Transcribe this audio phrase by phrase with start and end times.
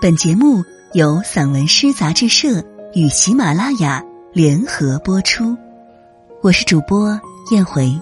[0.00, 2.64] 本节目由散文诗杂志社
[2.94, 5.56] 与喜马拉雅联合播出，
[6.42, 7.20] 我是主播
[7.50, 7.92] 燕回。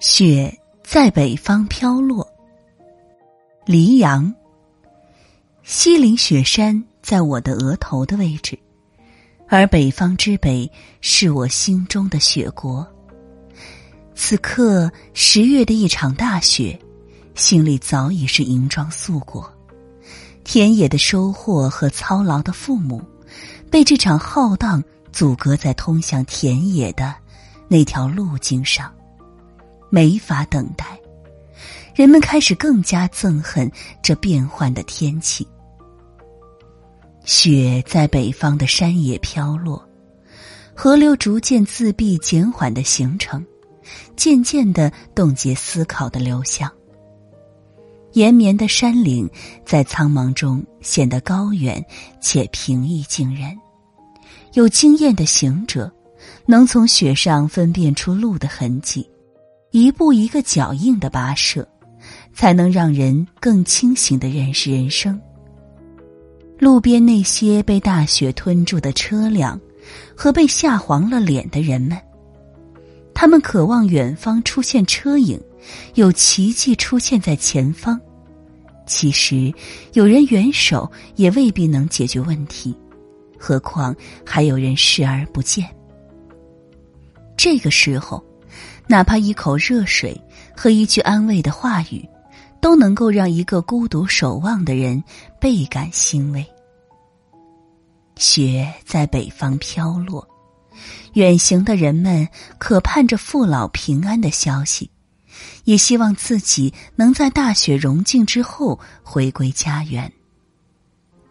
[0.00, 2.26] 雪在北方飘落，
[3.66, 4.32] 黎阳。
[5.62, 8.58] 西岭雪山在我的额头的位置，
[9.48, 10.70] 而北方之北
[11.00, 12.86] 是我心中的雪国。
[14.14, 16.78] 此刻十月的一场大雪，
[17.34, 19.52] 心里早已是银装素裹。
[20.44, 23.02] 田野的收获和操劳的父母，
[23.70, 24.82] 被这场浩荡
[25.12, 27.14] 阻隔在通向田野的
[27.66, 28.92] 那条路径上，
[29.90, 30.98] 没法等待。
[31.94, 33.70] 人们开始更加憎恨
[34.02, 35.46] 这变幻的天气。
[37.24, 39.82] 雪在北方的山野飘落，
[40.74, 43.44] 河流逐渐自闭、减缓的形成。
[44.16, 46.70] 渐渐的冻结思考的流向。
[48.12, 49.28] 延绵的山岭
[49.64, 51.84] 在苍茫中显得高远
[52.20, 53.58] 且平易近人。
[54.52, 55.92] 有经验的行者
[56.46, 59.08] 能从雪上分辨出路的痕迹，
[59.72, 61.66] 一步一个脚印的跋涉，
[62.32, 65.20] 才能让人更清醒的认识人生。
[66.56, 69.60] 路边那些被大雪吞住的车辆，
[70.16, 72.00] 和被吓黄了脸的人们。
[73.14, 75.40] 他们渴望远方出现车影，
[75.94, 77.98] 有奇迹出现在前方。
[78.86, 79.52] 其实，
[79.94, 82.76] 有人援手也未必能解决问题，
[83.38, 83.94] 何况
[84.26, 85.66] 还有人视而不见。
[87.36, 88.22] 这个时候，
[88.86, 90.20] 哪怕一口热水
[90.54, 92.06] 和一句安慰的话语，
[92.60, 95.02] 都能够让一个孤独守望的人
[95.40, 96.44] 倍感欣慰。
[98.16, 100.26] 雪在北方飘落。
[101.14, 104.90] 远行的人们渴盼着父老平安的消息，
[105.64, 110.12] 也希望自己能在大雪融尽之后回归家园。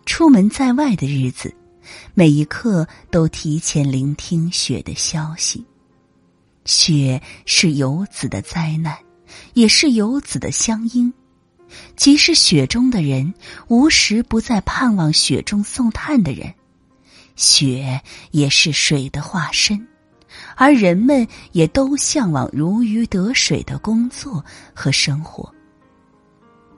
[0.05, 1.55] 出门在外的日子，
[2.13, 5.65] 每一刻都提前聆听雪的消息。
[6.65, 8.97] 雪是游子的灾难，
[9.53, 11.13] 也是游子的乡音。
[11.95, 13.33] 即使雪中的人，
[13.67, 16.53] 无时不在盼望雪中送炭的人。
[17.35, 17.99] 雪
[18.31, 19.88] 也是水的化身，
[20.55, 25.51] 而人们也都向往如鱼得水的工作和生活。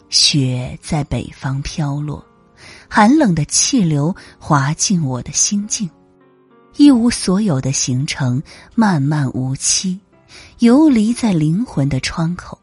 [0.09, 2.25] 雪在北方飘落，
[2.89, 5.89] 寒冷的气流滑进我的心境，
[6.77, 8.41] 一无所有的行程
[8.75, 9.99] 漫漫无期，
[10.59, 12.57] 游离在灵魂的窗口。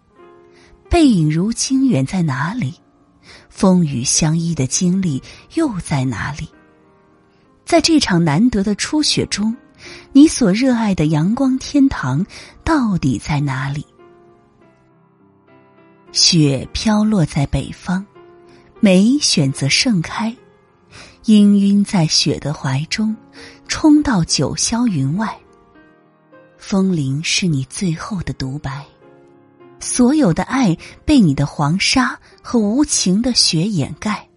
[0.89, 2.75] 背影如今远在哪里？
[3.49, 5.23] 风雨相依的经历
[5.55, 6.49] 又在哪里？
[7.73, 9.57] 在这场难得的初雪中，
[10.13, 12.23] 你所热爱的阳光天堂
[12.63, 13.83] 到底在哪里？
[16.13, 18.05] 雪飘落在北方，
[18.79, 20.37] 梅选择盛开，
[21.25, 23.17] 氤氲在雪的怀中，
[23.69, 25.35] 冲到九霄云外。
[26.59, 28.85] 风铃是你最后的独白，
[29.81, 34.29] 所有的爱被你的黄沙和无情的雪掩盖。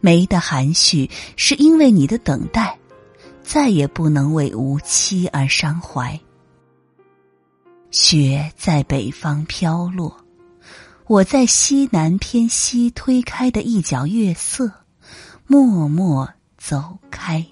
[0.00, 2.78] 梅的含蓄，是因为你的等待，
[3.42, 6.18] 再也不能为无期而伤怀。
[7.90, 10.16] 雪在北方飘落，
[11.06, 14.72] 我在西南偏西推开的一角月色，
[15.46, 17.44] 默默走开。